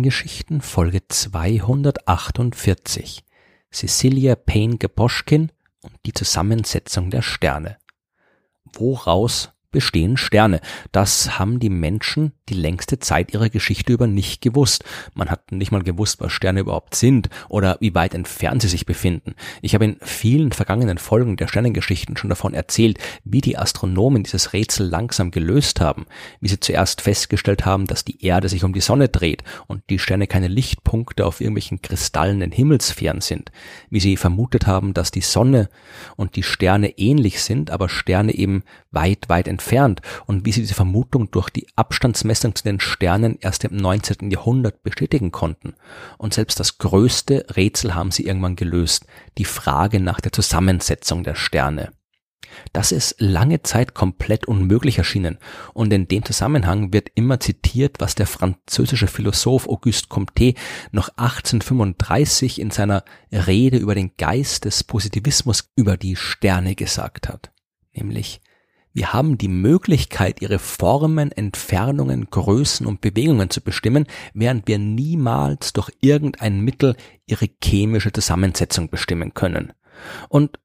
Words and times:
Sternengeschichten 0.00 0.62
Folge 0.62 1.06
248 1.06 3.22
Cecilia 3.70 4.34
Payne-Gaposchkin 4.34 5.52
und 5.82 5.94
die 6.06 6.14
Zusammensetzung 6.14 7.10
der 7.10 7.20
Sterne. 7.20 7.76
Woraus 8.64 9.52
bestehen 9.70 10.16
Sterne. 10.16 10.60
Das 10.92 11.38
haben 11.38 11.60
die 11.60 11.70
Menschen 11.70 12.32
die 12.48 12.54
längste 12.54 12.98
Zeit 12.98 13.32
ihrer 13.32 13.48
Geschichte 13.48 13.92
über 13.92 14.06
nicht 14.06 14.42
gewusst. 14.42 14.84
Man 15.14 15.30
hat 15.30 15.52
nicht 15.52 15.70
mal 15.70 15.82
gewusst, 15.82 16.20
was 16.20 16.32
Sterne 16.32 16.60
überhaupt 16.60 16.96
sind 16.96 17.30
oder 17.48 17.76
wie 17.80 17.94
weit 17.94 18.14
entfernt 18.14 18.62
sie 18.62 18.68
sich 18.68 18.86
befinden. 18.86 19.34
Ich 19.62 19.74
habe 19.74 19.84
in 19.84 19.96
vielen 20.00 20.50
vergangenen 20.52 20.98
Folgen 20.98 21.36
der 21.36 21.46
Sternengeschichten 21.46 22.16
schon 22.16 22.30
davon 22.30 22.54
erzählt, 22.54 22.98
wie 23.24 23.40
die 23.40 23.56
Astronomen 23.56 24.24
dieses 24.24 24.52
Rätsel 24.52 24.88
langsam 24.88 25.30
gelöst 25.30 25.80
haben, 25.80 26.06
wie 26.40 26.48
sie 26.48 26.58
zuerst 26.58 27.00
festgestellt 27.00 27.64
haben, 27.64 27.86
dass 27.86 28.04
die 28.04 28.24
Erde 28.24 28.48
sich 28.48 28.64
um 28.64 28.72
die 28.72 28.80
Sonne 28.80 29.08
dreht 29.08 29.44
und 29.68 29.82
die 29.88 30.00
Sterne 30.00 30.26
keine 30.26 30.48
Lichtpunkte 30.48 31.24
auf 31.24 31.40
irgendwelchen 31.40 31.80
kristallenen 31.82 32.50
Himmelsphären 32.50 33.20
sind, 33.20 33.52
wie 33.88 34.00
sie 34.00 34.16
vermutet 34.16 34.66
haben, 34.66 34.94
dass 34.94 35.12
die 35.12 35.20
Sonne 35.20 35.68
und 36.16 36.34
die 36.34 36.42
Sterne 36.42 36.98
ähnlich 36.98 37.42
sind, 37.42 37.70
aber 37.70 37.88
Sterne 37.88 38.34
eben 38.34 38.64
weit, 38.90 39.28
weit 39.28 39.46
entfernt 39.46 39.59
und 40.26 40.44
wie 40.44 40.52
sie 40.52 40.62
diese 40.62 40.74
Vermutung 40.74 41.30
durch 41.30 41.50
die 41.50 41.66
Abstandsmessung 41.76 42.54
zu 42.54 42.64
den 42.64 42.80
Sternen 42.80 43.38
erst 43.40 43.64
im 43.64 43.76
19. 43.76 44.30
Jahrhundert 44.30 44.82
bestätigen 44.82 45.30
konnten. 45.30 45.74
Und 46.18 46.34
selbst 46.34 46.58
das 46.60 46.78
größte 46.78 47.46
Rätsel 47.56 47.94
haben 47.94 48.10
sie 48.10 48.26
irgendwann 48.26 48.56
gelöst, 48.56 49.06
die 49.38 49.44
Frage 49.44 50.00
nach 50.00 50.20
der 50.20 50.32
Zusammensetzung 50.32 51.24
der 51.24 51.34
Sterne. 51.34 51.92
Das 52.72 52.92
ist 52.92 53.16
lange 53.18 53.62
Zeit 53.62 53.94
komplett 53.94 54.46
unmöglich 54.46 54.98
erschienen 54.98 55.38
und 55.74 55.92
in 55.92 56.08
dem 56.08 56.24
Zusammenhang 56.24 56.92
wird 56.92 57.08
immer 57.14 57.40
zitiert, 57.40 57.96
was 58.00 58.14
der 58.14 58.26
französische 58.26 59.06
Philosoph 59.06 59.68
Auguste 59.68 60.08
Comte 60.08 60.54
noch 60.92 61.08
1835 61.10 62.60
in 62.60 62.70
seiner 62.70 63.04
Rede 63.32 63.76
über 63.76 63.94
den 63.94 64.16
Geist 64.16 64.64
des 64.64 64.84
Positivismus 64.84 65.70
über 65.76 65.96
die 65.96 66.16
Sterne 66.16 66.74
gesagt 66.74 67.28
hat. 67.28 67.52
Nämlich, 67.92 68.40
wir 68.92 69.12
haben 69.12 69.38
die 69.38 69.48
Möglichkeit, 69.48 70.42
ihre 70.42 70.58
Formen, 70.58 71.30
Entfernungen, 71.32 72.28
Größen 72.30 72.86
und 72.86 73.00
Bewegungen 73.00 73.50
zu 73.50 73.60
bestimmen, 73.60 74.06
während 74.34 74.66
wir 74.66 74.78
niemals 74.78 75.72
durch 75.72 75.90
irgendein 76.00 76.60
Mittel 76.60 76.96
ihre 77.26 77.48
chemische 77.62 78.12
Zusammensetzung 78.12 78.90
bestimmen 78.90 79.34
können. 79.34 79.72
Und 80.28 80.58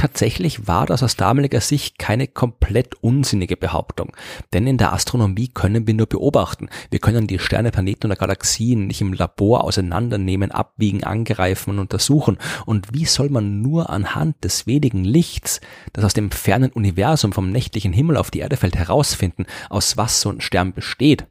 Tatsächlich 0.00 0.66
war 0.66 0.86
das 0.86 1.02
aus 1.02 1.16
damaliger 1.16 1.60
Sicht 1.60 1.98
keine 1.98 2.26
komplett 2.26 2.94
unsinnige 3.02 3.58
Behauptung, 3.58 4.16
denn 4.54 4.66
in 4.66 4.78
der 4.78 4.94
Astronomie 4.94 5.48
können 5.48 5.86
wir 5.86 5.92
nur 5.92 6.06
beobachten. 6.06 6.70
Wir 6.90 7.00
können 7.00 7.26
die 7.26 7.38
Sterne, 7.38 7.70
Planeten 7.70 8.06
oder 8.06 8.16
Galaxien 8.16 8.86
nicht 8.86 9.02
im 9.02 9.12
Labor 9.12 9.62
auseinandernehmen, 9.62 10.52
abwiegen, 10.52 11.04
angreifen 11.04 11.72
und 11.72 11.80
untersuchen. 11.80 12.38
Und 12.64 12.94
wie 12.94 13.04
soll 13.04 13.28
man 13.28 13.60
nur 13.60 13.90
anhand 13.90 14.42
des 14.42 14.66
wenigen 14.66 15.04
Lichts, 15.04 15.60
das 15.92 16.06
aus 16.06 16.14
dem 16.14 16.30
fernen 16.30 16.72
Universum 16.72 17.34
vom 17.34 17.52
nächtlichen 17.52 17.92
Himmel 17.92 18.16
auf 18.16 18.30
die 18.30 18.38
Erde 18.38 18.56
fällt, 18.56 18.76
herausfinden, 18.76 19.44
aus 19.68 19.98
was 19.98 20.22
so 20.22 20.30
ein 20.30 20.40
Stern 20.40 20.72
besteht? 20.72 21.26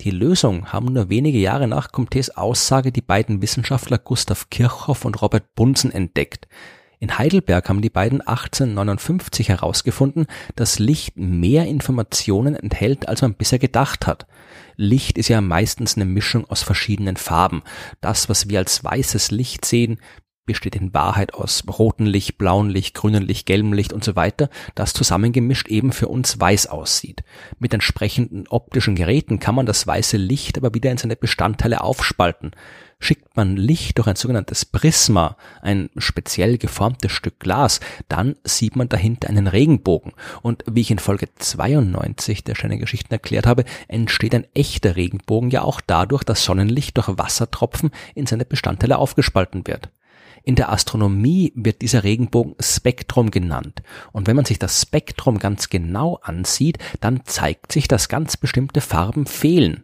Die 0.00 0.10
Lösung 0.10 0.72
haben 0.72 0.92
nur 0.92 1.08
wenige 1.08 1.38
Jahre 1.38 1.68
nach 1.68 1.92
Comtes 1.92 2.36
Aussage 2.36 2.90
die 2.90 3.00
beiden 3.00 3.42
Wissenschaftler 3.42 3.98
Gustav 3.98 4.50
Kirchhoff 4.50 5.04
und 5.04 5.22
Robert 5.22 5.54
Bunsen 5.54 5.92
entdeckt. 5.92 6.48
In 7.02 7.18
Heidelberg 7.18 7.68
haben 7.68 7.82
die 7.82 7.90
beiden 7.90 8.20
1859 8.20 9.48
herausgefunden, 9.48 10.26
dass 10.54 10.78
Licht 10.78 11.16
mehr 11.16 11.66
Informationen 11.66 12.54
enthält, 12.54 13.08
als 13.08 13.22
man 13.22 13.34
bisher 13.34 13.58
gedacht 13.58 14.06
hat. 14.06 14.28
Licht 14.76 15.18
ist 15.18 15.26
ja 15.26 15.40
meistens 15.40 15.96
eine 15.96 16.04
Mischung 16.04 16.48
aus 16.48 16.62
verschiedenen 16.62 17.16
Farben. 17.16 17.64
Das, 18.00 18.28
was 18.28 18.48
wir 18.48 18.60
als 18.60 18.84
weißes 18.84 19.32
Licht 19.32 19.64
sehen, 19.64 19.98
besteht 20.46 20.76
in 20.76 20.94
Wahrheit 20.94 21.34
aus 21.34 21.64
rotem 21.66 22.06
Licht, 22.06 22.38
blauem 22.38 22.68
Licht, 22.68 22.94
grünem 22.94 23.24
Licht, 23.24 23.46
gelbem 23.46 23.72
Licht 23.72 23.92
und 23.92 24.04
so 24.04 24.14
weiter, 24.14 24.48
das 24.76 24.92
zusammengemischt 24.92 25.66
eben 25.66 25.90
für 25.90 26.06
uns 26.06 26.38
weiß 26.38 26.68
aussieht. 26.68 27.24
Mit 27.58 27.74
entsprechenden 27.74 28.46
optischen 28.46 28.94
Geräten 28.94 29.40
kann 29.40 29.56
man 29.56 29.66
das 29.66 29.88
weiße 29.88 30.18
Licht 30.18 30.56
aber 30.56 30.72
wieder 30.72 30.92
in 30.92 30.98
seine 30.98 31.16
Bestandteile 31.16 31.80
aufspalten. 31.80 32.52
Schickt 33.04 33.36
man 33.36 33.56
Licht 33.56 33.98
durch 33.98 34.06
ein 34.06 34.14
sogenanntes 34.14 34.64
Prisma, 34.64 35.36
ein 35.60 35.90
speziell 35.96 36.56
geformtes 36.56 37.10
Stück 37.10 37.40
Glas, 37.40 37.80
dann 38.06 38.36
sieht 38.44 38.76
man 38.76 38.88
dahinter 38.88 39.28
einen 39.28 39.48
Regenbogen. 39.48 40.12
Und 40.40 40.62
wie 40.70 40.82
ich 40.82 40.92
in 40.92 41.00
Folge 41.00 41.26
92 41.36 42.44
der 42.44 42.54
Schönen 42.54 42.78
Geschichten 42.78 43.12
erklärt 43.12 43.48
habe, 43.48 43.64
entsteht 43.88 44.36
ein 44.36 44.46
echter 44.54 44.94
Regenbogen 44.94 45.50
ja 45.50 45.62
auch 45.62 45.80
dadurch, 45.80 46.22
dass 46.22 46.44
Sonnenlicht 46.44 46.96
durch 46.96 47.08
Wassertropfen 47.08 47.90
in 48.14 48.26
seine 48.26 48.44
Bestandteile 48.44 48.98
aufgespalten 48.98 49.66
wird. 49.66 49.90
In 50.44 50.54
der 50.54 50.70
Astronomie 50.70 51.52
wird 51.56 51.82
dieser 51.82 52.04
Regenbogen 52.04 52.54
Spektrum 52.60 53.32
genannt. 53.32 53.82
Und 54.12 54.28
wenn 54.28 54.36
man 54.36 54.44
sich 54.44 54.60
das 54.60 54.80
Spektrum 54.80 55.40
ganz 55.40 55.70
genau 55.70 56.20
ansieht, 56.22 56.78
dann 57.00 57.22
zeigt 57.24 57.72
sich, 57.72 57.88
dass 57.88 58.08
ganz 58.08 58.36
bestimmte 58.36 58.80
Farben 58.80 59.26
fehlen. 59.26 59.82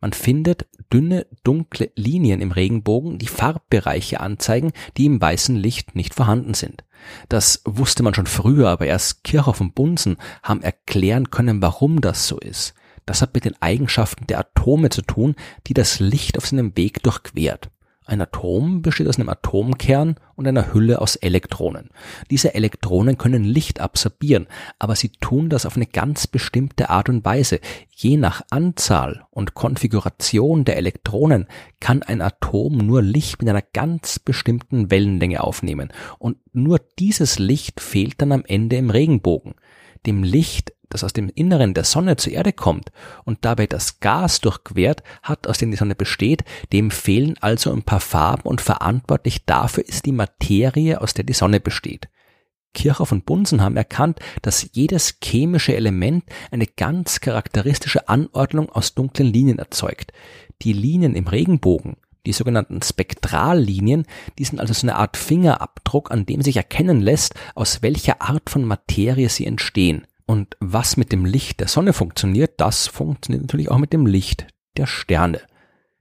Man 0.00 0.12
findet 0.12 0.66
dünne, 0.92 1.26
dunkle 1.44 1.90
Linien 1.96 2.40
im 2.40 2.52
Regenbogen, 2.52 3.18
die 3.18 3.26
Farbbereiche 3.26 4.20
anzeigen, 4.20 4.72
die 4.96 5.06
im 5.06 5.20
weißen 5.20 5.56
Licht 5.56 5.94
nicht 5.94 6.14
vorhanden 6.14 6.54
sind. 6.54 6.84
Das 7.28 7.62
wusste 7.64 8.02
man 8.02 8.14
schon 8.14 8.26
früher, 8.26 8.68
aber 8.68 8.86
erst 8.86 9.24
Kirchhoff 9.24 9.60
und 9.60 9.74
Bunsen 9.74 10.16
haben 10.42 10.62
erklären 10.62 11.30
können, 11.30 11.60
warum 11.62 12.00
das 12.00 12.28
so 12.28 12.38
ist. 12.38 12.74
Das 13.06 13.20
hat 13.20 13.34
mit 13.34 13.44
den 13.44 13.60
Eigenschaften 13.60 14.26
der 14.26 14.38
Atome 14.38 14.88
zu 14.88 15.02
tun, 15.02 15.34
die 15.66 15.74
das 15.74 16.00
Licht 16.00 16.38
auf 16.38 16.46
seinem 16.46 16.76
Weg 16.76 17.02
durchquert. 17.02 17.70
Ein 18.06 18.20
Atom 18.20 18.82
besteht 18.82 19.08
aus 19.08 19.16
einem 19.18 19.30
Atomkern 19.30 20.16
und 20.34 20.46
einer 20.46 20.74
Hülle 20.74 21.00
aus 21.00 21.16
Elektronen. 21.16 21.88
Diese 22.30 22.54
Elektronen 22.54 23.16
können 23.16 23.44
Licht 23.44 23.80
absorbieren, 23.80 24.46
aber 24.78 24.94
sie 24.94 25.08
tun 25.08 25.48
das 25.48 25.64
auf 25.64 25.76
eine 25.76 25.86
ganz 25.86 26.26
bestimmte 26.26 26.90
Art 26.90 27.08
und 27.08 27.24
Weise. 27.24 27.60
Je 27.96 28.18
nach 28.18 28.42
Anzahl 28.50 29.24
und 29.30 29.54
Konfiguration 29.54 30.66
der 30.66 30.76
Elektronen 30.76 31.46
kann 31.80 32.02
ein 32.02 32.20
Atom 32.20 32.76
nur 32.76 33.00
Licht 33.00 33.40
mit 33.40 33.48
einer 33.48 33.62
ganz 33.62 34.18
bestimmten 34.18 34.90
Wellenlänge 34.90 35.42
aufnehmen. 35.42 35.90
Und 36.18 36.36
nur 36.52 36.80
dieses 36.98 37.38
Licht 37.38 37.80
fehlt 37.80 38.20
dann 38.20 38.32
am 38.32 38.44
Ende 38.46 38.76
im 38.76 38.90
Regenbogen. 38.90 39.54
Dem 40.04 40.22
Licht 40.22 40.73
das 40.88 41.04
aus 41.04 41.12
dem 41.12 41.28
Inneren 41.28 41.74
der 41.74 41.84
Sonne 41.84 42.16
zur 42.16 42.32
Erde 42.32 42.52
kommt 42.52 42.90
und 43.24 43.44
dabei 43.44 43.66
das 43.66 44.00
Gas 44.00 44.40
durchquert 44.40 45.02
hat, 45.22 45.46
aus 45.46 45.58
dem 45.58 45.70
die 45.70 45.76
Sonne 45.76 45.94
besteht, 45.94 46.44
dem 46.72 46.90
fehlen 46.90 47.36
also 47.40 47.72
ein 47.72 47.82
paar 47.82 48.00
Farben 48.00 48.48
und 48.48 48.60
verantwortlich 48.60 49.44
dafür 49.44 49.86
ist 49.86 50.06
die 50.06 50.12
Materie, 50.12 51.00
aus 51.00 51.14
der 51.14 51.24
die 51.24 51.32
Sonne 51.32 51.60
besteht. 51.60 52.08
Kirchhoff 52.74 53.12
und 53.12 53.24
Bunsen 53.24 53.62
haben 53.62 53.76
erkannt, 53.76 54.18
dass 54.42 54.68
jedes 54.72 55.18
chemische 55.22 55.74
Element 55.74 56.24
eine 56.50 56.66
ganz 56.66 57.20
charakteristische 57.20 58.08
Anordnung 58.08 58.68
aus 58.68 58.94
dunklen 58.94 59.32
Linien 59.32 59.58
erzeugt. 59.58 60.12
Die 60.62 60.72
Linien 60.72 61.14
im 61.14 61.26
Regenbogen, 61.26 61.96
die 62.26 62.32
sogenannten 62.32 62.82
Spektrallinien, 62.82 64.06
die 64.38 64.44
sind 64.44 64.58
also 64.60 64.74
so 64.74 64.86
eine 64.86 64.96
Art 64.96 65.16
Fingerabdruck, 65.16 66.10
an 66.10 66.26
dem 66.26 66.42
sich 66.42 66.56
erkennen 66.56 67.00
lässt, 67.00 67.34
aus 67.54 67.82
welcher 67.82 68.20
Art 68.20 68.50
von 68.50 68.64
Materie 68.64 69.28
sie 69.28 69.46
entstehen. 69.46 70.06
Und 70.26 70.56
was 70.60 70.96
mit 70.96 71.12
dem 71.12 71.24
Licht 71.24 71.60
der 71.60 71.68
Sonne 71.68 71.92
funktioniert, 71.92 72.54
das 72.58 72.86
funktioniert 72.86 73.42
natürlich 73.42 73.70
auch 73.70 73.78
mit 73.78 73.92
dem 73.92 74.06
Licht 74.06 74.46
der 74.76 74.86
Sterne. 74.86 75.42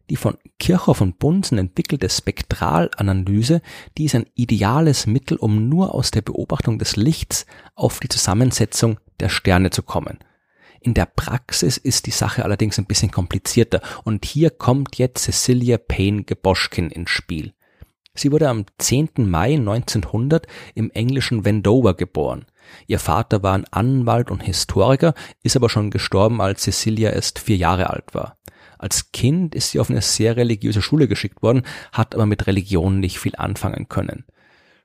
Die 0.10 0.16
von 0.16 0.38
Kirchhoff 0.60 1.02
und 1.02 1.20
Bunsen 1.20 1.58
entwickelte 1.58 2.10
Spektralanalyse, 2.10 3.62
die 3.98 4.06
ist 4.06 4.16
ein 4.16 4.28
ideales 4.36 5.08
Mittel, 5.08 5.38
um 5.38 5.70
nur 5.70 5.94
aus 5.94 6.12
der 6.12 6.22
Beobachtung 6.22 6.78
des 6.78 6.96
Lichts 6.96 7.46
auf 7.76 8.00
die 8.00 8.10
Zusammensetzung 8.10 9.00
der 9.20 9.30
Sterne 9.30 9.70
zu 9.70 9.82
kommen. 9.82 10.20
In 10.82 10.94
der 10.94 11.06
Praxis 11.06 11.78
ist 11.78 12.06
die 12.08 12.12
Sache 12.12 12.44
allerdings 12.44 12.78
ein 12.78 12.86
bisschen 12.86 13.12
komplizierter 13.12 13.82
und 14.04 14.26
hier 14.26 14.50
kommt 14.50 14.98
jetzt 14.98 15.24
Cecilia 15.24 15.78
Payne-Geboschkin 15.78 16.90
ins 16.90 17.10
Spiel. 17.10 17.54
Sie 18.16 18.32
wurde 18.32 18.48
am 18.48 18.66
10. 18.78 19.10
Mai 19.18 19.56
1900 19.56 20.48
im 20.76 20.92
englischen 20.92 21.46
Wendover 21.46 21.96
geboren. 21.96 22.46
Ihr 22.86 23.00
Vater 23.00 23.42
war 23.44 23.54
ein 23.54 23.66
Anwalt 23.72 24.30
und 24.30 24.44
Historiker, 24.44 25.14
ist 25.42 25.56
aber 25.56 25.70
schon 25.70 25.90
gestorben, 25.90 26.40
als 26.40 26.62
Cecilia 26.62 27.10
erst 27.10 27.40
vier 27.40 27.58
Jahre 27.58 27.90
alt 27.90 28.14
war. 28.14 28.38
Als 28.78 29.12
Kind 29.12 29.56
ist 29.56 29.72
sie 29.72 29.80
auf 29.80 29.90
eine 29.90 30.02
sehr 30.02 30.38
religiöse 30.38 30.82
Schule 30.82 31.08
geschickt 31.08 31.42
worden, 31.42 31.64
hat 31.92 32.14
aber 32.14 32.26
mit 32.26 32.48
Religion 32.48 33.00
nicht 33.00 33.18
viel 33.18 33.36
anfangen 33.36 33.90
können. 33.90 34.26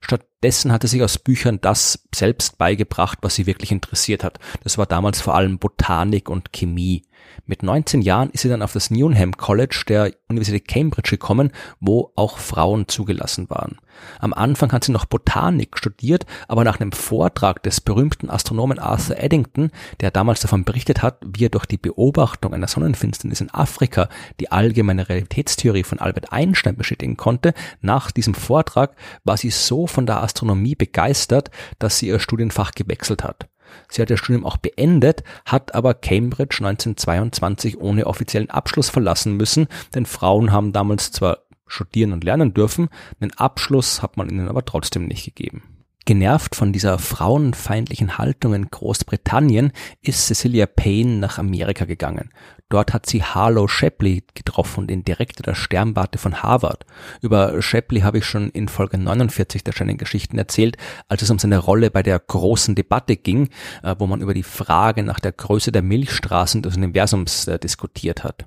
Statt 0.00 0.28
Stattdessen 0.38 0.70
hat 0.70 0.82
sie 0.82 0.88
sich 0.88 1.02
aus 1.02 1.18
Büchern 1.18 1.60
das 1.60 2.04
selbst 2.14 2.58
beigebracht, 2.58 3.18
was 3.22 3.34
sie 3.34 3.46
wirklich 3.46 3.72
interessiert 3.72 4.22
hat. 4.22 4.38
Das 4.62 4.78
war 4.78 4.86
damals 4.86 5.20
vor 5.20 5.34
allem 5.34 5.58
Botanik 5.58 6.30
und 6.30 6.52
Chemie. 6.52 7.02
Mit 7.46 7.62
19 7.62 8.02
Jahren 8.02 8.30
ist 8.30 8.42
sie 8.42 8.48
dann 8.48 8.62
auf 8.62 8.72
das 8.72 8.90
Newnham 8.90 9.36
College 9.36 9.84
der 9.88 10.12
Universität 10.28 10.68
Cambridge 10.68 11.10
gekommen, 11.10 11.50
wo 11.80 12.12
auch 12.14 12.38
Frauen 12.38 12.88
zugelassen 12.88 13.48
waren. 13.48 13.78
Am 14.20 14.32
Anfang 14.32 14.72
hat 14.72 14.84
sie 14.84 14.92
noch 14.92 15.06
Botanik 15.06 15.76
studiert, 15.76 16.26
aber 16.46 16.64
nach 16.64 16.80
einem 16.80 16.92
Vortrag 16.92 17.62
des 17.62 17.80
berühmten 17.80 18.30
Astronomen 18.30 18.78
Arthur 18.78 19.18
Eddington, 19.18 19.70
der 20.00 20.10
damals 20.10 20.40
davon 20.40 20.64
berichtet 20.64 21.02
hat, 21.02 21.18
wie 21.24 21.46
er 21.46 21.50
durch 21.50 21.66
die 21.66 21.78
Beobachtung 21.78 22.54
einer 22.54 22.68
Sonnenfinsternis 22.68 23.40
in 23.40 23.50
Afrika 23.50 24.08
die 24.40 24.52
allgemeine 24.52 25.08
Realitätstheorie 25.08 25.84
von 25.84 25.98
Albert 25.98 26.32
Einstein 26.32 26.76
bestätigen 26.76 27.16
konnte, 27.16 27.54
nach 27.80 28.10
diesem 28.10 28.34
Vortrag 28.34 28.94
war 29.24 29.36
sie 29.36 29.50
so 29.50 29.86
von 29.86 30.06
der 30.06 30.22
Astronomie 30.22 30.74
begeistert, 30.74 31.50
dass 31.78 31.98
sie 31.98 32.08
ihr 32.08 32.20
Studienfach 32.20 32.72
gewechselt 32.72 33.24
hat. 33.24 33.48
Sie 33.88 34.02
hat 34.02 34.10
ihr 34.10 34.16
Studium 34.16 34.44
auch 34.44 34.56
beendet, 34.56 35.22
hat 35.44 35.74
aber 35.74 35.94
Cambridge 35.94 36.56
1922 36.58 37.78
ohne 37.78 38.06
offiziellen 38.06 38.50
Abschluss 38.50 38.90
verlassen 38.90 39.36
müssen, 39.36 39.68
denn 39.94 40.06
Frauen 40.06 40.52
haben 40.52 40.72
damals 40.72 41.12
zwar 41.12 41.38
studieren 41.66 42.12
und 42.12 42.24
lernen 42.24 42.54
dürfen, 42.54 42.88
einen 43.20 43.32
Abschluss 43.32 44.02
hat 44.02 44.16
man 44.16 44.28
ihnen 44.28 44.48
aber 44.48 44.64
trotzdem 44.64 45.06
nicht 45.06 45.24
gegeben. 45.24 45.62
Genervt 46.08 46.54
von 46.54 46.72
dieser 46.72 46.98
frauenfeindlichen 46.98 48.16
Haltung 48.16 48.54
in 48.54 48.70
Großbritannien 48.70 49.72
ist 50.00 50.26
Cecilia 50.26 50.64
Payne 50.64 51.18
nach 51.18 51.36
Amerika 51.36 51.84
gegangen. 51.84 52.30
Dort 52.70 52.94
hat 52.94 53.04
sie 53.04 53.22
Harlow 53.22 53.68
Shapley 53.68 54.24
getroffen, 54.32 54.86
den 54.86 55.04
Direktor 55.04 55.42
der 55.42 55.54
Sternwarte 55.54 56.16
von 56.16 56.42
Harvard. 56.42 56.86
Über 57.20 57.60
Shapley 57.60 58.00
habe 58.00 58.16
ich 58.16 58.24
schon 58.24 58.48
in 58.48 58.68
Folge 58.68 58.96
49 58.96 59.64
der 59.64 59.74
Geschichten 59.96 60.38
erzählt, 60.38 60.78
als 61.08 61.20
es 61.20 61.28
um 61.28 61.38
seine 61.38 61.58
Rolle 61.58 61.90
bei 61.90 62.02
der 62.02 62.18
großen 62.18 62.74
Debatte 62.74 63.16
ging, 63.16 63.50
äh, 63.82 63.94
wo 63.98 64.06
man 64.06 64.22
über 64.22 64.32
die 64.32 64.42
Frage 64.42 65.02
nach 65.02 65.20
der 65.20 65.32
Größe 65.32 65.72
der 65.72 65.82
Milchstraßen 65.82 66.62
des 66.62 66.74
Universums 66.78 67.48
äh, 67.48 67.58
diskutiert 67.58 68.24
hat. 68.24 68.46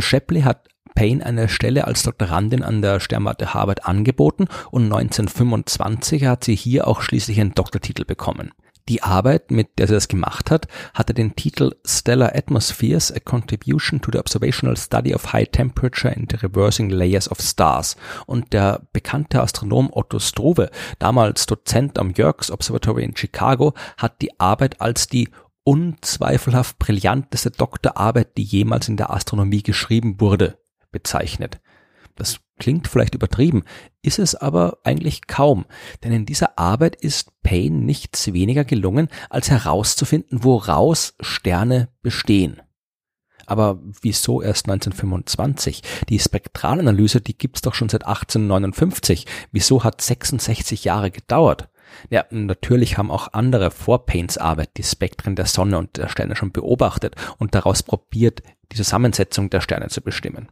Shapley 0.00 0.40
hat 0.40 0.68
Payne 0.94 1.24
eine 1.24 1.48
Stelle 1.48 1.86
als 1.86 2.02
Doktorandin 2.02 2.62
an 2.62 2.82
der 2.82 3.00
Sternwarte 3.00 3.54
Harvard 3.54 3.86
angeboten 3.86 4.46
und 4.70 4.84
1925 4.84 6.24
hat 6.24 6.44
sie 6.44 6.54
hier 6.54 6.86
auch 6.86 7.02
schließlich 7.02 7.40
einen 7.40 7.54
Doktortitel 7.54 8.04
bekommen. 8.04 8.52
Die 8.90 9.02
Arbeit, 9.02 9.50
mit 9.50 9.78
der 9.78 9.86
sie 9.86 9.94
das 9.94 10.08
gemacht 10.08 10.50
hat, 10.50 10.68
hatte 10.92 11.14
den 11.14 11.34
Titel 11.34 11.74
Stellar 11.86 12.34
Atmospheres, 12.36 13.10
a 13.10 13.18
Contribution 13.18 14.02
to 14.02 14.10
the 14.12 14.18
Observational 14.18 14.76
Study 14.76 15.14
of 15.14 15.32
High 15.32 15.48
Temperature 15.50 16.14
the 16.14 16.36
Reversing 16.36 16.90
Layers 16.90 17.30
of 17.30 17.40
Stars. 17.40 17.96
Und 18.26 18.52
der 18.52 18.82
bekannte 18.92 19.40
Astronom 19.40 19.88
Otto 19.90 20.18
Struve, 20.18 20.70
damals 20.98 21.46
Dozent 21.46 21.98
am 21.98 22.12
Yerkes 22.14 22.50
Observatory 22.50 23.04
in 23.04 23.16
Chicago, 23.16 23.72
hat 23.96 24.20
die 24.20 24.38
Arbeit 24.38 24.82
als 24.82 25.06
die 25.06 25.30
unzweifelhaft 25.64 26.78
brillanteste 26.78 27.52
Doktorarbeit, 27.52 28.36
die 28.36 28.42
jemals 28.42 28.88
in 28.88 28.98
der 28.98 29.10
Astronomie 29.10 29.62
geschrieben 29.62 30.20
wurde, 30.20 30.58
bezeichnet. 30.94 31.60
Das 32.14 32.38
klingt 32.58 32.86
vielleicht 32.86 33.14
übertrieben, 33.14 33.64
ist 34.00 34.20
es 34.20 34.36
aber 34.36 34.78
eigentlich 34.84 35.26
kaum, 35.26 35.66
denn 36.04 36.12
in 36.12 36.24
dieser 36.24 36.58
Arbeit 36.58 36.94
ist 36.94 37.32
Payne 37.42 37.76
nichts 37.76 38.32
weniger 38.32 38.64
gelungen, 38.64 39.08
als 39.28 39.50
herauszufinden, 39.50 40.44
woraus 40.44 41.14
Sterne 41.20 41.88
bestehen. 42.02 42.62
Aber 43.46 43.80
wieso 44.00 44.40
erst 44.40 44.70
1925? 44.70 45.82
Die 46.08 46.18
Spektralanalyse, 46.18 47.20
die 47.20 47.36
gibt's 47.36 47.60
doch 47.60 47.74
schon 47.74 47.90
seit 47.90 48.06
1859. 48.06 49.26
Wieso 49.52 49.84
hat 49.84 50.00
66 50.00 50.84
Jahre 50.84 51.10
gedauert? 51.10 51.68
Ja, 52.10 52.24
natürlich 52.30 52.96
haben 52.98 53.10
auch 53.10 53.32
andere 53.32 53.70
vor 53.70 54.06
Paynes 54.06 54.38
Arbeit 54.38 54.70
die 54.76 54.82
Spektren 54.82 55.36
der 55.36 55.46
Sonne 55.46 55.78
und 55.78 55.96
der 55.96 56.08
Sterne 56.08 56.36
schon 56.36 56.52
beobachtet 56.52 57.16
und 57.38 57.54
daraus 57.54 57.82
probiert, 57.82 58.42
die 58.72 58.76
Zusammensetzung 58.76 59.50
der 59.50 59.60
Sterne 59.60 59.88
zu 59.88 60.00
bestimmen. 60.00 60.48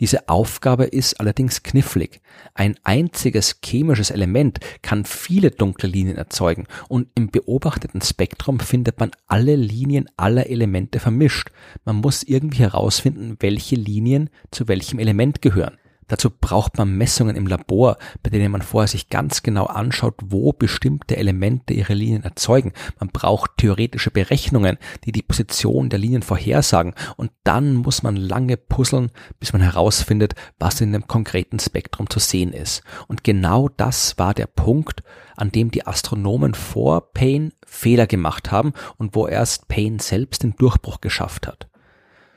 Diese 0.00 0.28
Aufgabe 0.28 0.84
ist 0.84 1.18
allerdings 1.20 1.62
knifflig. 1.62 2.20
Ein 2.54 2.76
einziges 2.82 3.60
chemisches 3.64 4.10
Element 4.10 4.60
kann 4.82 5.04
viele 5.04 5.50
dunkle 5.50 5.88
Linien 5.88 6.16
erzeugen 6.16 6.66
und 6.88 7.08
im 7.14 7.30
beobachteten 7.30 8.02
Spektrum 8.02 8.60
findet 8.60 9.00
man 9.00 9.10
alle 9.26 9.56
Linien 9.56 10.08
aller 10.16 10.48
Elemente 10.48 11.00
vermischt. 11.00 11.50
Man 11.84 11.96
muss 11.96 12.22
irgendwie 12.22 12.58
herausfinden, 12.58 13.36
welche 13.40 13.76
Linien 13.76 14.30
zu 14.50 14.68
welchem 14.68 14.98
Element 14.98 15.42
gehören. 15.42 15.78
Dazu 16.08 16.30
braucht 16.30 16.78
man 16.78 16.96
Messungen 16.96 17.36
im 17.36 17.46
Labor, 17.46 17.96
bei 18.22 18.30
denen 18.30 18.50
man 18.50 18.62
vorher 18.62 18.88
sich 18.88 19.08
ganz 19.08 19.42
genau 19.42 19.66
anschaut, 19.66 20.14
wo 20.24 20.52
bestimmte 20.52 21.16
Elemente 21.16 21.74
ihre 21.74 21.94
Linien 21.94 22.24
erzeugen. 22.24 22.72
Man 22.98 23.08
braucht 23.08 23.56
theoretische 23.58 24.10
Berechnungen, 24.10 24.78
die 25.04 25.12
die 25.12 25.22
Position 25.22 25.88
der 25.88 25.98
Linien 25.98 26.22
vorhersagen. 26.22 26.94
Und 27.16 27.30
dann 27.44 27.74
muss 27.74 28.02
man 28.02 28.16
lange 28.16 28.56
puzzeln, 28.56 29.10
bis 29.40 29.52
man 29.52 29.62
herausfindet, 29.62 30.34
was 30.58 30.80
in 30.80 30.92
dem 30.92 31.06
konkreten 31.06 31.58
Spektrum 31.58 32.10
zu 32.10 32.18
sehen 32.18 32.52
ist. 32.52 32.82
Und 33.08 33.24
genau 33.24 33.68
das 33.68 34.18
war 34.18 34.34
der 34.34 34.46
Punkt, 34.46 35.02
an 35.36 35.50
dem 35.50 35.70
die 35.70 35.86
Astronomen 35.86 36.54
vor 36.54 37.12
Payne 37.12 37.52
Fehler 37.66 38.06
gemacht 38.06 38.50
haben 38.50 38.72
und 38.98 39.14
wo 39.14 39.26
erst 39.26 39.68
Payne 39.68 40.00
selbst 40.00 40.42
den 40.42 40.56
Durchbruch 40.56 41.00
geschafft 41.00 41.46
hat. 41.46 41.71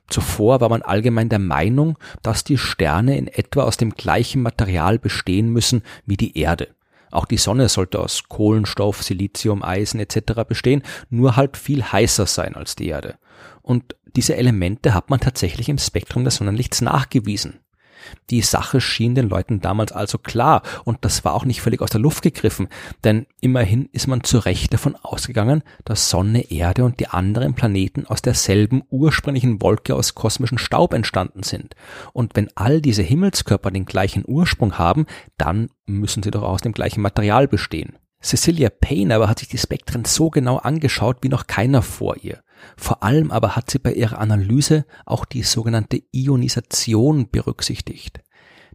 Zuvor 0.07 0.62
war 0.62 0.69
man 0.69 0.81
allgemein 0.81 1.30
der 1.30 1.40
Meinung, 1.40 1.98
dass 2.22 2.44
die 2.44 2.57
Sterne 2.57 3.18
in 3.18 3.28
etwa 3.28 3.63
aus 3.63 3.78
dem 3.78 3.92
gleichen 3.92 4.42
Material 4.42 5.00
bestehen 5.00 5.50
müssen 5.50 5.81
wie 6.06 6.18
die 6.18 6.38
Erde. 6.38 6.69
Auch 7.12 7.25
die 7.25 7.38
Sonne 7.38 7.69
sollte 7.69 8.00
aus 8.00 8.24
Kohlenstoff, 8.28 9.02
Silizium, 9.02 9.63
Eisen 9.63 10.00
etc. 10.00 10.44
bestehen, 10.48 10.84
nur 11.10 11.36
halt 11.36 11.57
viel 11.57 11.84
heißer 11.84 12.25
sein 12.25 12.56
als 12.56 12.75
die 12.75 12.88
Erde. 12.88 13.16
Und 13.62 13.96
diese 14.16 14.36
Elemente 14.36 14.94
hat 14.94 15.10
man 15.10 15.19
tatsächlich 15.19 15.69
im 15.69 15.78
Spektrum 15.78 16.24
des 16.24 16.36
Sonnenlichts 16.36 16.81
nachgewiesen. 16.81 17.60
Die 18.30 18.42
Sache 18.42 18.81
schien 18.81 19.16
den 19.16 19.30
Leuten 19.30 19.62
damals 19.62 19.92
also 19.92 20.18
klar 20.18 20.62
und 20.84 21.00
das 21.02 21.25
war 21.25 21.34
auch 21.34 21.46
nicht 21.46 21.62
völlig 21.62 21.81
aus 21.81 21.90
der 21.90 22.02
Luft 22.02 22.22
gegriffen, 22.24 22.68
denn 23.04 23.25
immerhin 23.42 23.90
ist 23.92 24.07
man 24.07 24.24
zu 24.24 24.40
Recht 24.40 24.74
davon 24.74 24.96
ausgegangen, 24.96 25.63
dass 25.84 26.10
Sonne, 26.10 26.52
Erde 26.52 26.84
und 26.84 27.00
die 27.00 27.07
anderen 27.07 27.54
Planeten 27.54 28.06
aus 28.06 28.22
derselben 28.22 28.84
ursprünglichen 28.90 29.62
Wolke 29.62 29.96
aus 29.96 30.16
kosmischen 30.16 30.57
Staub 30.57 30.94
entstanden 30.94 31.44
sind. 31.44 31.75
Und 32.13 32.36
wenn 32.36 32.50
all 32.56 32.81
diese 32.81 33.04
Himmelskörper 33.04 33.72
den 33.72 33.86
gleichen 33.86 34.24
Ursprung 34.25 34.78
haben, 34.78 35.06
dann 35.38 35.69
müssen 35.86 36.24
sie 36.24 36.31
doch 36.31 36.44
aus 36.44 36.62
dem 36.62 36.72
gleichen 36.72 37.02
Material 37.02 37.48
bestehen. 37.48 37.98
Cecilia 38.22 38.69
Payne 38.69 39.13
aber 39.13 39.30
hat 39.30 39.40
sich 39.40 39.50
die 39.50 39.57
Spektren 39.57 40.04
so 40.06 40.30
genau 40.30 40.57
angeschaut 40.57 41.18
wie 41.22 41.30
noch 41.30 41.46
keiner 41.46 41.84
vor 41.84 42.18
ihr. 42.18 42.42
Vor 42.78 43.04
allem 43.04 43.31
aber 43.31 43.56
hat 43.56 43.69
sie 43.69 43.80
bei 43.80 43.94
ihrer 43.94 44.19
Analyse 44.19 44.86
auch 45.06 45.25
die 45.25 45.44
sogenannte 45.44 46.02
Ionisation 46.12 47.30
berücksichtigt. 47.30 48.21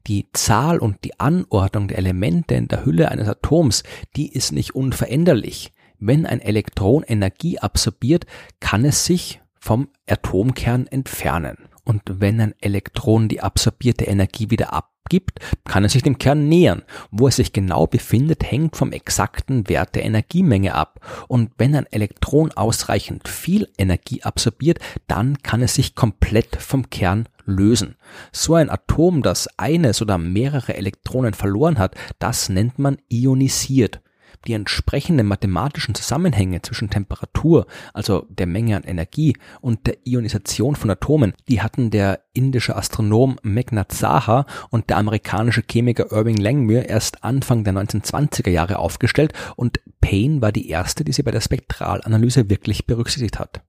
Die 0.06 0.28
Zahl 0.32 0.78
und 0.78 1.04
die 1.04 1.20
Anordnung 1.20 1.88
der 1.88 1.98
Elemente 1.98 2.54
in 2.54 2.68
der 2.68 2.84
Hülle 2.84 3.10
eines 3.10 3.28
Atoms, 3.28 3.82
die 4.16 4.32
ist 4.32 4.52
nicht 4.52 4.74
unveränderlich. 4.74 5.72
Wenn 5.98 6.24
ein 6.24 6.40
Elektron 6.40 7.02
Energie 7.02 7.58
absorbiert, 7.58 8.24
kann 8.60 8.84
es 8.84 9.04
sich 9.04 9.42
vom 9.58 9.88
Atomkern 10.08 10.86
entfernen. 10.86 11.58
Und 11.84 12.02
wenn 12.06 12.40
ein 12.40 12.54
Elektron 12.60 13.28
die 13.28 13.40
absorbierte 13.40 14.04
Energie 14.04 14.50
wieder 14.50 14.72
ab 14.72 14.90
gibt, 15.10 15.40
kann 15.64 15.84
es 15.84 15.92
sich 15.92 16.02
dem 16.02 16.16
Kern 16.16 16.48
nähern. 16.48 16.82
Wo 17.10 17.28
es 17.28 17.36
sich 17.36 17.52
genau 17.52 17.86
befindet, 17.86 18.50
hängt 18.50 18.76
vom 18.76 18.92
exakten 18.92 19.68
Wert 19.68 19.94
der 19.94 20.04
Energiemenge 20.04 20.74
ab. 20.74 21.00
Und 21.28 21.52
wenn 21.58 21.74
ein 21.74 21.86
Elektron 21.86 22.52
ausreichend 22.52 23.28
viel 23.28 23.68
Energie 23.76 24.22
absorbiert, 24.22 24.78
dann 25.06 25.42
kann 25.42 25.62
es 25.62 25.74
sich 25.74 25.94
komplett 25.94 26.56
vom 26.56 26.88
Kern 26.88 27.28
lösen. 27.44 27.96
So 28.32 28.54
ein 28.54 28.70
Atom, 28.70 29.22
das 29.22 29.48
eines 29.58 30.00
oder 30.00 30.16
mehrere 30.16 30.76
Elektronen 30.76 31.34
verloren 31.34 31.78
hat, 31.78 31.94
das 32.18 32.48
nennt 32.48 32.78
man 32.78 32.98
ionisiert 33.08 34.00
die 34.46 34.54
entsprechenden 34.54 35.26
mathematischen 35.26 35.94
Zusammenhänge 35.94 36.62
zwischen 36.62 36.90
Temperatur, 36.90 37.66
also 37.92 38.26
der 38.28 38.46
Menge 38.46 38.76
an 38.76 38.84
Energie 38.84 39.36
und 39.60 39.86
der 39.86 39.98
Ionisation 40.04 40.76
von 40.76 40.90
Atomen, 40.90 41.34
die 41.48 41.60
hatten 41.60 41.90
der 41.90 42.20
indische 42.32 42.76
Astronom 42.76 43.38
Meghnad 43.42 43.92
Saha 43.92 44.46
und 44.70 44.88
der 44.88 44.96
amerikanische 44.96 45.62
Chemiker 45.62 46.10
Irving 46.12 46.36
Langmuir 46.36 46.88
erst 46.88 47.22
Anfang 47.24 47.64
der 47.64 47.74
1920er 47.74 48.50
Jahre 48.50 48.78
aufgestellt 48.78 49.32
und 49.56 49.80
Payne 50.00 50.40
war 50.40 50.52
die 50.52 50.68
erste, 50.68 51.04
die 51.04 51.12
sie 51.12 51.22
bei 51.22 51.30
der 51.30 51.40
Spektralanalyse 51.40 52.48
wirklich 52.48 52.86
berücksichtigt 52.86 53.38
hat. 53.38 53.62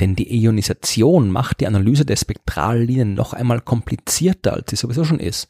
Denn 0.00 0.16
die 0.16 0.32
Ionisation 0.34 1.30
macht 1.30 1.60
die 1.60 1.66
Analyse 1.66 2.04
der 2.04 2.16
Spektrallinien 2.16 3.14
noch 3.14 3.32
einmal 3.32 3.60
komplizierter, 3.60 4.54
als 4.54 4.70
sie 4.70 4.76
sowieso 4.76 5.04
schon 5.04 5.20
ist. 5.20 5.48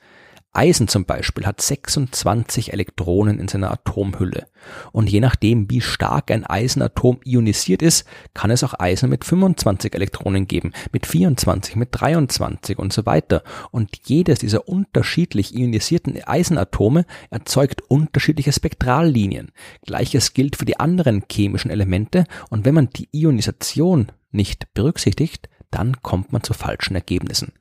Eisen 0.55 0.87
zum 0.87 1.05
Beispiel 1.05 1.47
hat 1.47 1.61
26 1.61 2.73
Elektronen 2.73 3.41
in 3.41 3.49
seiner 3.49 3.73
Atomhülle. 3.73 4.47
Und 4.93 5.11
je 5.11 5.21
nachdem, 5.21 5.69
wie 5.69 5.81
stark 5.81 6.31
ein 6.31 6.47
Eisenatom 6.47 7.19
ionisiert 7.25 7.83
ist, 7.83 8.07
kann 8.35 8.53
es 8.53 8.63
auch 8.63 8.79
Eisen 8.79 9.11
mit 9.11 9.25
25 9.25 9.95
Elektronen 9.95 10.47
geben, 10.47 10.73
mit 10.93 11.07
24, 11.07 11.75
mit 11.75 11.89
23 11.91 12.79
und 12.79 12.93
so 12.93 13.05
weiter. 13.05 13.43
Und 13.73 13.99
jedes 14.05 14.39
dieser 14.39 14.69
unterschiedlich 14.69 15.55
ionisierten 15.55 16.23
Eisenatome 16.23 17.05
erzeugt 17.31 17.83
unterschiedliche 17.89 18.53
Spektrallinien. 18.53 19.51
Gleiches 19.85 20.35
gilt 20.35 20.57
für 20.57 20.65
die 20.65 20.79
anderen 20.79 21.25
chemischen 21.31 21.71
Elemente. 21.71 22.27
Und 22.49 22.65
wenn 22.65 22.75
man 22.75 22.91
die 22.91 23.09
Ionisation 23.13 24.13
nicht 24.31 24.73
berücksichtigt, 24.73 25.49
dann 25.73 26.01
kommt 26.03 26.33
man 26.33 26.45
zu 26.45 26.55
falschen 26.55 26.95
Ergebnissen. 26.95 27.53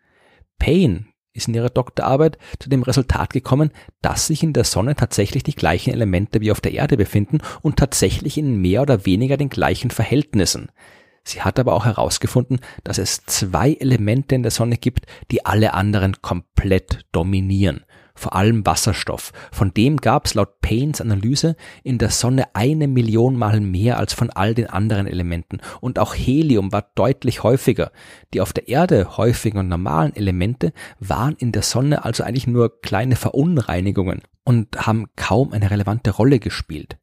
Payne 0.59 1.07
ist 1.33 1.47
in 1.47 1.53
ihrer 1.53 1.69
Doktorarbeit 1.69 2.37
zu 2.59 2.69
dem 2.69 2.83
Resultat 2.83 3.33
gekommen, 3.33 3.71
dass 4.01 4.27
sich 4.27 4.43
in 4.43 4.53
der 4.53 4.63
Sonne 4.63 4.95
tatsächlich 4.95 5.43
die 5.43 5.55
gleichen 5.55 5.91
Elemente 5.91 6.41
wie 6.41 6.51
auf 6.51 6.61
der 6.61 6.73
Erde 6.73 6.97
befinden 6.97 7.39
und 7.61 7.77
tatsächlich 7.77 8.37
in 8.37 8.61
mehr 8.61 8.81
oder 8.81 9.05
weniger 9.05 9.37
den 9.37 9.49
gleichen 9.49 9.91
Verhältnissen. 9.91 10.69
Sie 11.23 11.41
hat 11.41 11.57
aber 11.57 11.73
auch 11.73 11.85
herausgefunden, 11.85 12.59
dass 12.83 12.97
es 12.97 13.25
zwei 13.25 13.73
Elemente 13.73 14.35
in 14.35 14.43
der 14.43 14.51
Sonne 14.51 14.77
gibt, 14.77 15.05
die 15.31 15.45
alle 15.45 15.73
anderen 15.73 16.21
komplett 16.21 17.05
dominieren 17.11 17.85
vor 18.15 18.35
allem 18.35 18.65
Wasserstoff. 18.65 19.31
Von 19.51 19.73
dem 19.73 19.97
gab 19.97 20.25
es 20.25 20.33
laut 20.33 20.61
Paynes 20.61 21.01
Analyse 21.01 21.55
in 21.83 21.97
der 21.97 22.09
Sonne 22.09 22.55
eine 22.55 22.87
Million 22.87 23.35
Mal 23.35 23.59
mehr 23.59 23.97
als 23.97 24.13
von 24.13 24.29
all 24.29 24.53
den 24.53 24.69
anderen 24.69 25.07
Elementen. 25.07 25.59
Und 25.81 25.99
auch 25.99 26.13
Helium 26.13 26.71
war 26.71 26.91
deutlich 26.95 27.43
häufiger. 27.43 27.91
Die 28.33 28.41
auf 28.41 28.53
der 28.53 28.67
Erde 28.67 29.17
häufigen 29.17 29.59
und 29.59 29.67
normalen 29.67 30.15
Elemente 30.15 30.73
waren 30.99 31.35
in 31.37 31.51
der 31.51 31.63
Sonne 31.63 32.05
also 32.05 32.23
eigentlich 32.23 32.47
nur 32.47 32.81
kleine 32.81 33.15
Verunreinigungen 33.15 34.21
und 34.43 34.85
haben 34.85 35.07
kaum 35.15 35.53
eine 35.53 35.71
relevante 35.71 36.11
Rolle 36.11 36.39
gespielt. 36.39 36.97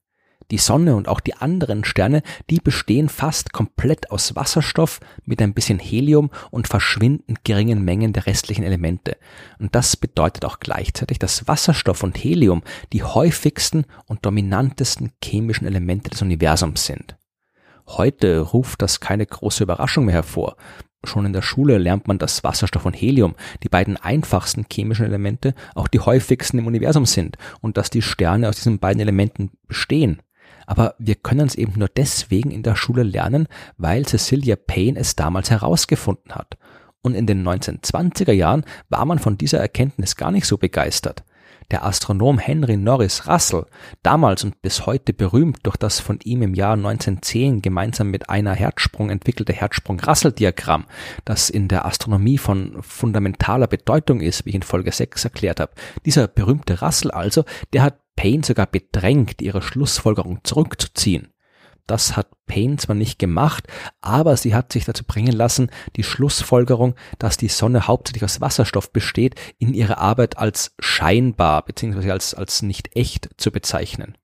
Die 0.51 0.59
Sonne 0.59 0.97
und 0.97 1.07
auch 1.07 1.21
die 1.21 1.35
anderen 1.35 1.85
Sterne, 1.85 2.23
die 2.51 2.59
bestehen 2.59 3.09
fast 3.09 3.53
komplett 3.53 4.11
aus 4.11 4.35
Wasserstoff 4.35 5.01
mit 5.25 5.41
ein 5.41 5.55
bisschen 5.55 5.79
Helium 5.79 6.31
und 6.51 6.67
verschwindend 6.67 7.45
geringen 7.45 7.85
Mengen 7.85 8.13
der 8.13 8.27
restlichen 8.27 8.65
Elemente. 8.65 9.17
Und 9.59 9.75
das 9.75 9.97
bedeutet 9.97 10.45
auch 10.45 10.59
gleichzeitig, 10.59 11.19
dass 11.19 11.47
Wasserstoff 11.47 12.03
und 12.03 12.17
Helium 12.17 12.63
die 12.93 13.05
häufigsten 13.05 13.85
und 14.07 14.27
dominantesten 14.27 15.13
chemischen 15.23 15.67
Elemente 15.67 16.11
des 16.11 16.23
Universums 16.23 16.85
sind. 16.85 17.17
Heute 17.87 18.41
ruft 18.41 18.83
das 18.83 19.01
keine 19.01 19.27
große 19.27 19.63
Überraschung 19.63 20.05
mehr 20.05 20.15
hervor. 20.15 20.57
Schon 21.05 21.25
in 21.25 21.33
der 21.33 21.43
Schule 21.43 21.79
lernt 21.79 22.09
man, 22.09 22.19
dass 22.19 22.45
Wasserstoff 22.45 22.85
und 22.85 22.95
Helium, 22.95 23.35
die 23.63 23.69
beiden 23.69 23.97
einfachsten 23.97 24.67
chemischen 24.71 25.07
Elemente, 25.07 25.55
auch 25.75 25.89
die 25.89 26.01
häufigsten 26.01 26.59
im 26.59 26.67
Universum 26.67 27.07
sind 27.07 27.39
und 27.61 27.79
dass 27.79 27.89
die 27.89 28.03
Sterne 28.03 28.49
aus 28.49 28.57
diesen 28.57 28.79
beiden 28.79 29.01
Elementen 29.01 29.53
bestehen. 29.67 30.21
Aber 30.71 30.95
wir 31.01 31.17
können 31.17 31.49
es 31.49 31.57
eben 31.57 31.73
nur 31.77 31.89
deswegen 31.89 32.53
in 32.53 32.63
der 32.63 32.77
Schule 32.77 33.03
lernen, 33.03 33.49
weil 33.77 34.07
Cecilia 34.07 34.55
Payne 34.55 35.01
es 35.01 35.17
damals 35.17 35.51
herausgefunden 35.51 36.33
hat. 36.33 36.59
Und 37.03 37.17
in 37.17 37.27
den 37.27 37.43
1920er 37.43 38.31
Jahren 38.31 38.65
war 38.89 39.05
man 39.05 39.19
von 39.19 39.37
dieser 39.37 39.59
Erkenntnis 39.59 40.15
gar 40.15 40.31
nicht 40.31 40.47
so 40.47 40.59
begeistert. 40.59 41.25
Der 41.73 41.85
Astronom 41.85 42.39
Henry 42.39 42.77
Norris 42.77 43.27
Russell, 43.27 43.67
damals 44.05 44.45
und 44.45 44.63
bis 44.63 44.87
heute 44.87 45.13
berühmt 45.13 45.59
durch 45.65 45.77
das 45.77 45.99
von 45.99 46.21
ihm 46.23 46.41
im 46.43 46.55
Jahr 46.55 46.75
1910 46.75 47.63
gemeinsam 47.63 48.09
mit 48.09 48.31
einer 48.31 48.55
Herzsprung 48.55 49.11
entwickelte 49.11 49.53
Herzsprung-Russell-Diagramm, 49.53 50.85
das 51.25 51.51
in 51.51 51.67
der 51.67 51.85
Astronomie 51.85 52.39
von 52.39 52.81
fundamentaler 52.81 53.67
Bedeutung 53.67 54.21
ist, 54.21 54.47
wie 54.47 54.51
ich 54.51 54.57
in 54.57 54.63
Folge 54.63 54.93
6 54.93 55.25
erklärt 55.25 55.59
habe. 55.59 55.73
Dieser 56.07 56.29
berühmte 56.29 56.81
Russell 56.81 57.11
also, 57.11 57.45
der 57.73 57.83
hat 57.83 57.99
Payne 58.21 58.45
sogar 58.45 58.67
bedrängt, 58.67 59.41
ihre 59.41 59.63
Schlussfolgerung 59.63 60.41
zurückzuziehen. 60.45 61.33
Das 61.87 62.19
hat 62.19 62.29
Payne 62.45 62.77
zwar 62.77 62.95
nicht 62.95 63.19
gemacht, 63.19 63.67
aber 64.03 64.37
sie 64.37 64.55
hat 64.55 64.75
sich 64.75 64.85
dazu 64.85 65.05
bringen 65.05 65.33
lassen, 65.33 65.71
die 65.97 66.03
Schlussfolgerung, 66.03 66.97
dass 67.19 67.39
die 67.39 67.49
Sonne 67.49 67.87
hauptsächlich 67.87 68.25
aus 68.25 68.43
Wasserstoff 68.43 68.93
besteht, 68.93 69.41
in 69.57 69.73
ihrer 69.73 69.97
Arbeit 69.97 70.37
als 70.37 70.75
scheinbar 70.81 71.65
bzw. 71.65 72.11
als, 72.11 72.35
als 72.35 72.61
nicht 72.61 72.95
echt 72.95 73.31
zu 73.39 73.51
bezeichnen. 73.51 74.19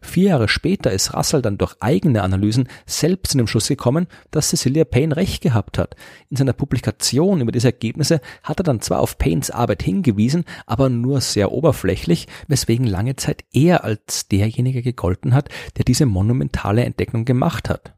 Vier 0.00 0.30
Jahre 0.30 0.48
später 0.48 0.92
ist 0.92 1.14
Russell 1.14 1.42
dann 1.42 1.58
durch 1.58 1.74
eigene 1.80 2.22
Analysen 2.22 2.68
selbst 2.86 3.34
in 3.34 3.38
den 3.38 3.46
Schluss 3.46 3.68
gekommen, 3.68 4.06
dass 4.30 4.50
Cecilia 4.50 4.84
Payne 4.84 5.16
recht 5.16 5.42
gehabt 5.42 5.78
hat. 5.78 5.96
In 6.30 6.36
seiner 6.36 6.52
Publikation 6.52 7.40
über 7.40 7.52
diese 7.52 7.68
Ergebnisse 7.68 8.20
hat 8.42 8.60
er 8.60 8.64
dann 8.64 8.80
zwar 8.80 9.00
auf 9.00 9.18
Paynes 9.18 9.50
Arbeit 9.50 9.82
hingewiesen, 9.82 10.44
aber 10.66 10.88
nur 10.88 11.20
sehr 11.20 11.52
oberflächlich, 11.52 12.26
weswegen 12.48 12.86
lange 12.86 13.16
Zeit 13.16 13.44
er 13.52 13.84
als 13.84 14.28
derjenige 14.28 14.82
gegolten 14.82 15.34
hat, 15.34 15.48
der 15.76 15.84
diese 15.84 16.06
monumentale 16.06 16.84
Entdeckung 16.84 17.24
gemacht 17.24 17.68
hat. 17.68 17.94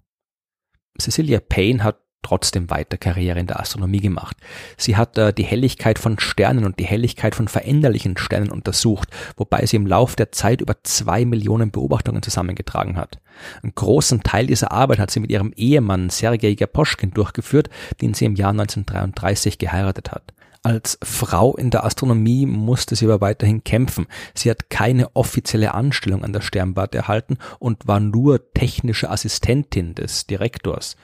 Cecilia 0.99 1.41
Payne 1.41 1.85
hat 1.85 2.08
trotzdem 2.23 2.71
weiter 2.71 2.99
Karriere 2.99 3.39
in 3.39 3.47
der 3.47 3.61
Astronomie 3.61 4.01
gemacht. 4.01 4.37
Sie 4.77 4.97
hat 4.97 5.17
äh, 5.19 5.33
die 5.33 5.45
Helligkeit 5.45 5.99
von 5.99 6.19
Sternen 6.19 6.65
und 6.65 6.79
die 6.79 6.85
Helligkeit 6.85 7.35
von 7.35 7.49
veränderlichen 7.49 8.17
Sternen 8.17 8.51
untersucht, 8.51 9.09
wobei 9.37 9.65
sie 9.67 9.77
im 9.77 9.87
Lauf 9.87 10.17
der 10.17 10.33
Zeit 10.33 10.61
über 10.61 10.77
zwei 10.83 11.25
Millionen 11.25 11.71
Beobachtungen 11.71 12.23
zusammengetragen 12.23 12.97
hat. 12.97 13.19
Einen 13.63 13.75
großen 13.75 14.23
Teil 14.23 14.47
dieser 14.47 14.73
Arbeit 14.73 14.99
hat 14.99 15.11
sie 15.11 15.21
mit 15.21 15.31
ihrem 15.31 15.53
Ehemann 15.55 16.11
Sergei 16.11 16.55
Gaposchkin 16.55 17.13
durchgeführt, 17.13 17.71
den 18.01 18.15
sie 18.15 18.25
im 18.25 18.35
Jahr 18.35 18.51
1933 18.51 19.59
geheiratet 19.59 20.11
hat. 20.11 20.33
Als 20.63 20.99
Frau 21.03 21.57
in 21.57 21.71
der 21.71 21.85
Astronomie 21.85 22.45
musste 22.45 22.97
sie 22.97 23.07
aber 23.07 23.21
weiterhin 23.21 23.63
kämpfen. 23.63 24.07
Sie 24.35 24.51
hat 24.51 24.71
keine 24.71 25.15
offizielle 25.15 25.73
Anstellung 25.73 26.25
an 26.25 26.33
der 26.33 26.41
Sternwarte 26.41 26.99
erhalten 26.99 27.39
und 27.59 27.87
war 27.87 28.01
nur 28.01 28.53
technische 28.53 29.09
Assistentin 29.09 29.95
des 29.95 30.27
Direktors. 30.27 30.97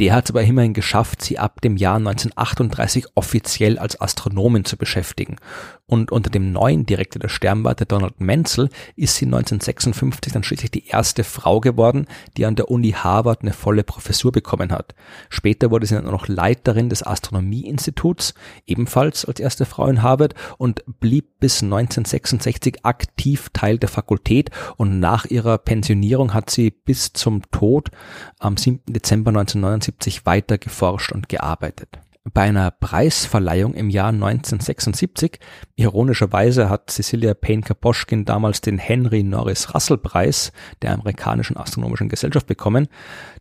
Der 0.00 0.14
hat 0.14 0.24
es 0.24 0.30
aber 0.30 0.42
immerhin 0.42 0.72
geschafft, 0.72 1.20
sie 1.20 1.38
ab 1.38 1.60
dem 1.60 1.76
Jahr 1.76 1.96
1938 1.96 3.08
offiziell 3.16 3.78
als 3.78 4.00
Astronomin 4.00 4.64
zu 4.64 4.78
beschäftigen. 4.78 5.36
Und 5.84 6.10
unter 6.10 6.30
dem 6.30 6.52
neuen 6.52 6.86
Direktor 6.86 7.20
der 7.20 7.28
Sternwarte, 7.28 7.84
Donald 7.84 8.18
Menzel, 8.20 8.70
ist 8.96 9.16
sie 9.16 9.26
1956 9.26 10.32
dann 10.32 10.42
schließlich 10.42 10.70
die 10.70 10.86
erste 10.86 11.22
Frau 11.22 11.60
geworden, 11.60 12.06
die 12.36 12.46
an 12.46 12.56
der 12.56 12.70
Uni 12.70 12.92
Harvard 12.92 13.42
eine 13.42 13.52
volle 13.52 13.82
Professur 13.82 14.32
bekommen 14.32 14.72
hat. 14.72 14.94
Später 15.28 15.70
wurde 15.70 15.86
sie 15.86 15.96
dann 15.96 16.06
auch 16.06 16.12
noch 16.12 16.28
Leiterin 16.28 16.88
des 16.88 17.02
Astronomieinstituts, 17.02 18.34
ebenfalls 18.66 19.26
als 19.26 19.40
erste 19.40 19.66
Frau 19.66 19.86
in 19.88 20.02
Harvard, 20.02 20.34
und 20.56 20.82
blieb 21.00 21.40
bis 21.40 21.62
1966 21.62 22.84
aktiv 22.84 23.48
Teil 23.52 23.76
der 23.76 23.88
Fakultät 23.88 24.50
und 24.76 25.00
nach 25.00 25.26
ihrer 25.26 25.58
Pensionierung 25.58 26.32
hat 26.32 26.50
sie 26.50 26.70
bis 26.70 27.12
zum 27.12 27.42
Tod 27.50 27.90
am 28.38 28.56
7. 28.56 28.80
Dezember 28.86 29.30
1979 29.30 29.89
1978 29.90 30.26
weiter 30.26 30.58
geforscht 30.58 31.12
und 31.12 31.28
gearbeitet. 31.28 31.98
Bei 32.32 32.42
einer 32.42 32.70
Preisverleihung 32.70 33.74
im 33.74 33.88
Jahr 33.88 34.08
1976, 34.08 35.38
ironischerweise 35.76 36.68
hat 36.68 36.90
Cecilia 36.90 37.32
Payne 37.34 37.62
Kaposchkin 37.62 38.26
damals 38.26 38.60
den 38.60 38.78
Henry 38.78 39.22
Norris 39.22 39.74
Russell 39.74 39.96
Preis 39.96 40.52
der 40.82 40.92
amerikanischen 40.92 41.56
astronomischen 41.56 42.10
Gesellschaft 42.10 42.46
bekommen, 42.46 42.88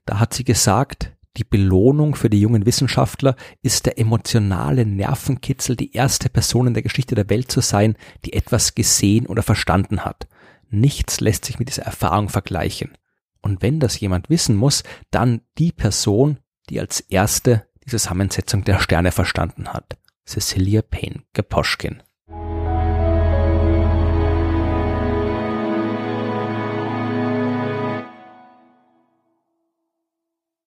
da 0.05 0.19
hat 0.19 0.33
sie 0.33 0.45
gesagt, 0.45 1.11
die 1.37 1.43
Belohnung 1.43 2.15
für 2.15 2.29
die 2.29 2.39
jungen 2.41 2.65
Wissenschaftler 2.65 3.35
ist 3.61 3.85
der 3.85 3.99
emotionale 3.99 4.85
Nervenkitzel, 4.85 5.75
die 5.75 5.93
erste 5.93 6.29
Person 6.29 6.67
in 6.67 6.73
der 6.73 6.83
Geschichte 6.83 7.15
der 7.15 7.29
Welt 7.29 7.51
zu 7.51 7.61
sein, 7.61 7.95
die 8.25 8.33
etwas 8.33 8.75
gesehen 8.75 9.27
oder 9.27 9.43
verstanden 9.43 10.05
hat. 10.05 10.27
Nichts 10.69 11.19
lässt 11.19 11.45
sich 11.45 11.59
mit 11.59 11.69
dieser 11.69 11.83
Erfahrung 11.83 12.29
vergleichen. 12.29 12.91
Und 13.41 13.61
wenn 13.61 13.79
das 13.79 13.99
jemand 13.99 14.29
wissen 14.29 14.55
muss, 14.55 14.83
dann 15.11 15.41
die 15.57 15.71
Person, 15.71 16.39
die 16.69 16.79
als 16.79 16.99
erste 16.99 17.67
die 17.83 17.89
Zusammensetzung 17.89 18.63
der 18.63 18.79
Sterne 18.79 19.11
verstanden 19.11 19.69
hat. 19.69 19.97
Cecilia 20.25 20.81
Payne 20.81 21.23
Gaposchkin. 21.33 22.03